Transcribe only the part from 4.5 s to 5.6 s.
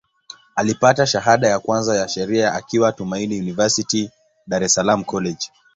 es Salaam College.